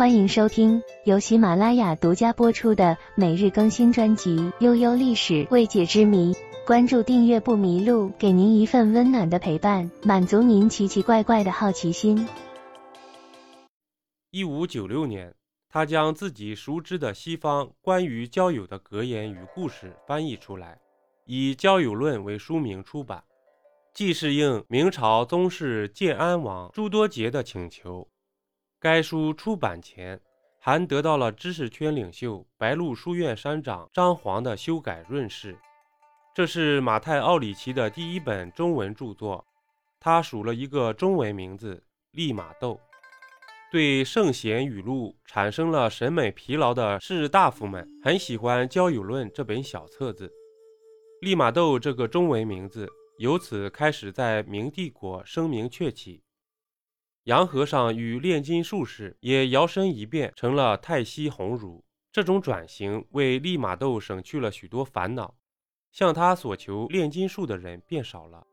[0.00, 6.32] 欢迎收听由喜马拉雅独家播出的每日更新专辑《悠悠历史未解之谜》。
[6.66, 12.26] 关注订阅不迷路，给您一份温暖的陪伴，满足您奇奇怪怪的好奇心。
[14.30, 15.34] 一五九六年，
[15.68, 20.78] 他将自己熟知的西方关于交友的格言与故事翻译出来，
[21.26, 23.22] 以《交友论》为书名出版。
[23.92, 28.08] 既是应明朝宗室建安王朱多杰的请求，
[28.80, 30.18] 该书出版前
[30.58, 35.54] 还得到了知识圈领袖白鹿书院山长张煌的修改润饰。
[36.34, 39.44] 这是马太·奥里奇的第一本中文著作，
[40.00, 42.80] 他署了一个中文名字“利玛窦”。
[43.70, 50.32] 对圣贤语录产生了审美疲劳的士大夫们很喜欢《交友论》这本小册子。
[51.20, 52.88] 利玛窦这个中文名字。
[53.18, 56.22] 由此开始，在明帝国声名鹊起。
[57.24, 61.84] 杨和尚与炼金术士也摇身一变成了太西弘儒。
[62.12, 65.36] 这种转型为利玛窦省去了许多烦恼，
[65.92, 68.44] 向他所求炼金术的人变少了，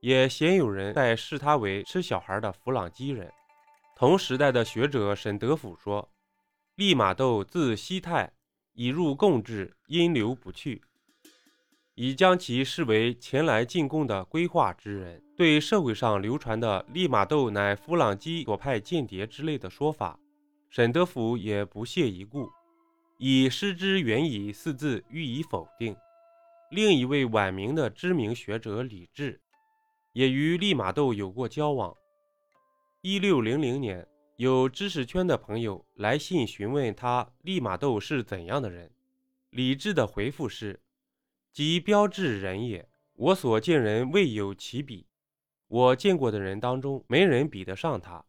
[0.00, 3.32] 也鲜有人在视他为吃小孩的弗朗基人。
[3.96, 6.10] 同时代的学者沈德甫说
[6.76, 8.30] ：“利玛窦自西泰，
[8.74, 10.82] 已入贡治，因留不去。”
[11.94, 15.22] 已将其视为前来进贡的规划之人。
[15.36, 20.18] 对社会上流传的利玛窦乃弗朗基所派间谍之类的说法，
[20.70, 22.48] 沈德甫也不屑一顾，
[23.18, 25.94] 以“失之远矣”四字予以否定。
[26.70, 29.38] 另一位晚明的知名学者李治，
[30.14, 31.94] 也与利玛窦有过交往。
[33.02, 38.90] 一六零零年，有知识圈的朋友来信询问他利玛窦是怎样的人，
[39.50, 40.80] 李治的回复是。
[41.52, 45.06] 即标志人也，我所见人未有其比。
[45.68, 48.24] 我见过的人当中，没人比得上他。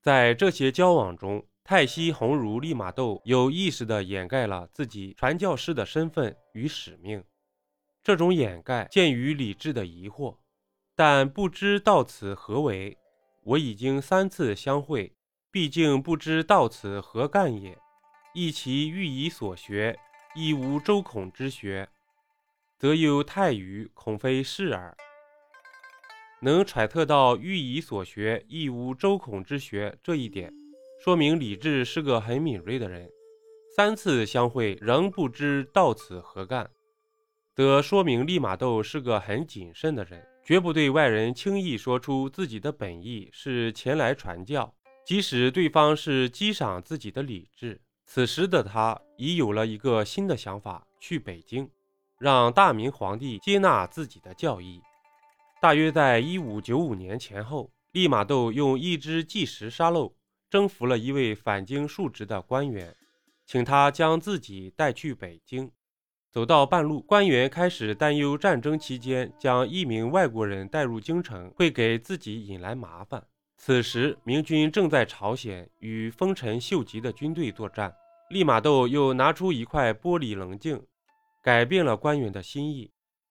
[0.00, 7.22] 在这些交往中，泰西鸿儒利玛窦有意识地掩盖了自己传教士的身份与使命。
[8.02, 10.36] 这种掩盖见于理智的疑惑，
[10.96, 12.96] 但不知到此何为。
[13.42, 15.12] 我已经三次相会，
[15.50, 17.78] 毕竟不知到此何干也。
[18.34, 19.98] 亦其欲以所学，
[20.34, 21.88] 亦无周孔之学。
[22.78, 24.96] 则有太愚，恐非是耳。
[26.40, 30.52] 能揣测到欲以所学亦无周孔之学这一点，
[31.02, 33.10] 说明李治是个很敏锐的人。
[33.76, 36.70] 三次相会仍不知到此何干，
[37.54, 44.72] 则说明利玛窦是个很谨慎的人，绝不对外人轻易说出自己的本意是前来传教，
[45.04, 47.80] 即使对方是激赏自己的理智。
[48.06, 51.68] 此时的他已有了一个新的想法，去北京。
[52.18, 54.80] 让大明皇帝接纳自己的教义。
[55.60, 60.14] 大约在一五九五年前后，利玛窦用一只计时沙漏
[60.48, 62.94] 征服了一位返京述职的官员，
[63.44, 65.68] 请他将自己带去北京。
[66.30, 73.26] 走到半路，官员开始担忧战争期间将一名外国人带入京城会给自己引来麻烦。
[73.56, 77.92] 此时，明军正在朝鲜与丰臣秀吉的军队作战。
[78.30, 80.80] 利玛窦又拿出一块玻璃棱镜。
[81.42, 82.90] 改变了官员的心意，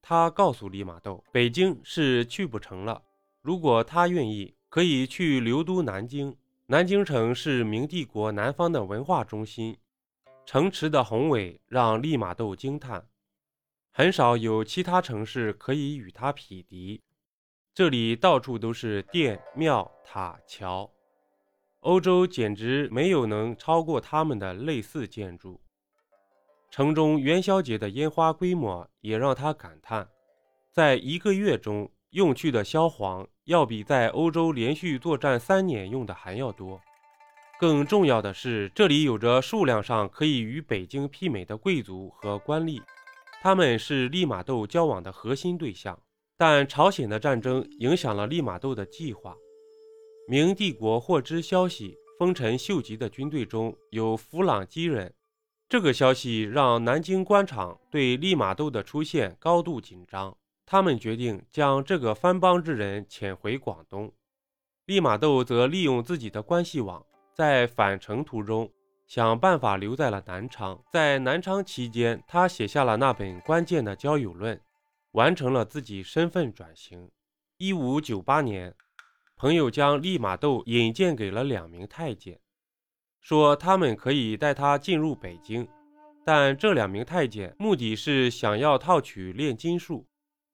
[0.00, 3.02] 他告诉利玛窦，北京是去不成了。
[3.42, 6.36] 如果他愿意，可以去流都南京。
[6.66, 9.76] 南京城是明帝国南方的文化中心，
[10.44, 13.06] 城池的宏伟让利玛窦惊叹。
[13.90, 17.02] 很少有其他城市可以与它匹敌。
[17.74, 20.90] 这里到处都是殿庙塔桥，
[21.80, 25.60] 欧洲简直没有能超过他们的类似建筑。
[26.70, 30.08] 城中元宵节的烟花规模也让他感叹，
[30.70, 36.80] 在一个月中用去的硝磺要比在欧洲连续作战三年用的还要多。
[37.58, 42.80] 更重要的是，这里有着数量上可以与北京媲美的贵族和官吏，
[43.42, 45.98] 他们是利玛窦交往的核心对象。
[46.36, 49.34] 但朝鲜的战争影响了利玛窦的计划。
[50.28, 55.12] 明帝国获知消息，丰臣秀吉的军队中有弗朗基人。
[55.68, 60.34] 这个消息让南京官场对利玛窦的出现高度紧张，
[60.64, 64.10] 他们决定将这个藩邦之人遣回广东。
[64.86, 67.04] 利玛窦则利用自己的关系网，
[67.34, 68.72] 在返程途中
[69.06, 70.82] 想办法留在了南昌。
[70.90, 74.56] 在南昌期间，他写下了那本关键的《交友论》，
[75.10, 77.10] 完成了自己身份转型。
[77.58, 78.74] 一五九八年，
[79.36, 82.40] 朋友将利玛窦引荐给了两名太监。
[83.20, 85.68] 说他们可以带他进入北京，
[86.24, 90.06] 但这两名太监目的是想要套取炼金术，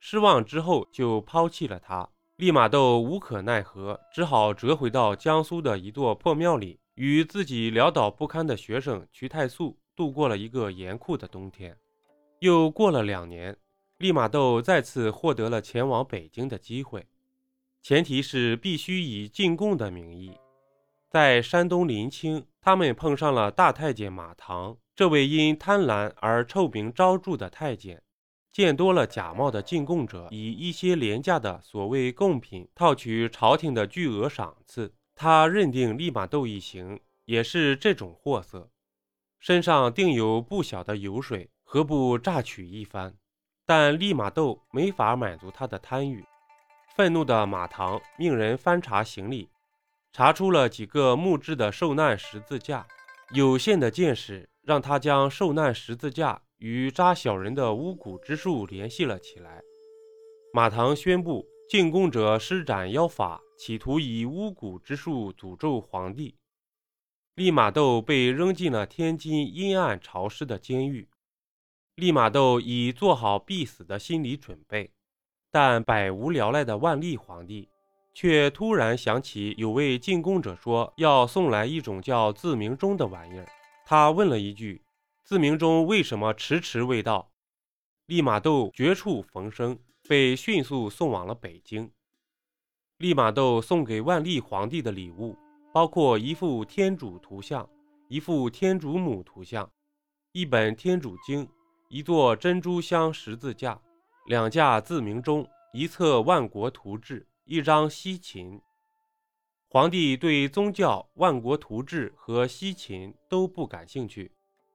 [0.00, 2.08] 失望之后就抛弃了他。
[2.36, 11.76] 利玛窦无可奈何，只好折回到江苏的一座破庙里，与自己潦倒不堪的学生瞿太素度过了一个严酷的冬天。
[12.40, 13.56] 又过了两年，
[13.96, 17.06] 利玛窦再次获得了前往北京的机会，
[17.80, 20.32] 前提是必须以进贡的名义。
[21.08, 28.02] 在山东临清，他们碰上了大太监马唐，这位因贪婪而臭名昭著的太监。
[28.52, 38.70] 见多了假冒的进贡者以一些廉价的所谓贡品套取朝廷的巨额赏赐，他认定利玛窦一行也是这种货色，
[39.38, 43.14] 身上定有不小的油水，何不榨取一番？
[43.66, 46.24] 但利玛窦没法满足他的贪欲，
[46.94, 49.50] 愤怒的马唐命人翻查行李，
[50.16, 52.86] 查出了几个木质的受难十字架，
[53.34, 56.40] 有限的见识让他将受难十字架。
[56.56, 59.60] 与扎小人的巫蛊之术联系了起来。
[60.54, 66.34] 马唐宣布进贡者施展妖法，企图以巫蛊之术诅咒皇帝。
[67.34, 71.06] 利玛窦被扔进了天津阴暗潮湿的监狱。
[71.94, 74.90] 利玛窦已做好必死的心理准备，
[75.50, 77.68] 但百无聊赖的万历皇帝
[78.16, 83.46] 却突然想起有位进贡者说要送来一种叫自鸣钟的玩意儿，
[83.84, 84.80] 他问了一句。
[85.22, 87.30] 自鸣钟为什么迟迟未到？
[88.06, 89.78] 利玛窦绝处逢生，
[90.08, 91.90] 被迅速送往了北京。
[92.96, 95.36] 利玛窦送给万历皇帝的礼物
[95.70, 97.68] 包括一幅天主图像、
[98.08, 99.70] 一幅天主母图像、
[100.32, 101.46] 一本天主经、
[101.90, 103.78] 一座珍珠镶十字架、
[104.24, 108.60] 两架自鸣钟、一册万国图志、一张西秦。
[109.68, 114.32] 皇帝对宗教、万国图志和西秦都不感兴趣。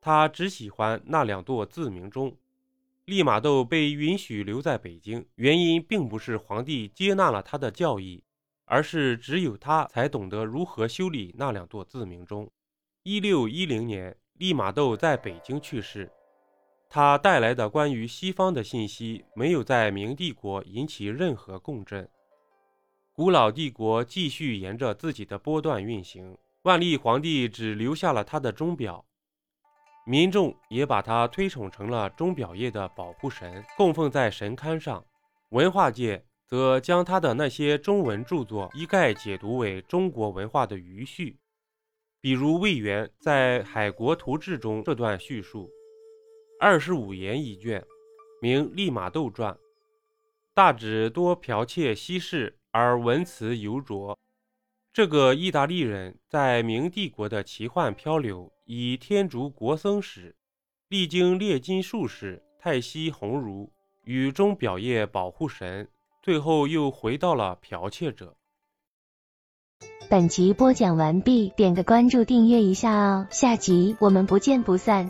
[0.00, 2.34] 他只喜欢那两座自鸣钟。
[3.04, 8.24] 利玛窦被允许留在北京，原因并不是皇帝接纳了他的教义，
[8.64, 12.50] 而是只有他才懂得如何修理那两座自鸣钟。
[13.02, 16.10] 一六一零年，利玛窦在北京去世。
[16.88, 22.08] 他带来的关于西方的信息没有在明帝国引起任何共振。
[23.16, 26.36] 古老帝国继续沿着自己的波段运行。
[26.62, 29.04] 万历皇帝只留下了他的钟表。
[30.04, 35.04] 民众也把他推崇成了钟表业的保护神，供奉在神龛上。
[35.50, 41.38] 文化界则将他的那些中文著作一概解读为中国文化的余绪，
[42.20, 45.70] 比如魏源在《海国图志》中这段叙述：
[46.58, 47.86] 二十五言一卷，
[48.42, 49.54] 名《利玛窦传》，
[50.52, 54.18] 大指多剽窃稀世而文辞犹拙。
[54.92, 60.34] 这个意大利人在明帝国的奇幻漂流，以天竺国僧史，
[60.88, 63.70] 历经炼金术士泰西鸿儒
[64.02, 65.88] 与钟表业保护神，
[66.20, 68.34] 最后又回到了剽窃者。
[70.10, 75.08] 本集播讲完毕，点个关注，订阅一下哦，下集我们不见不散。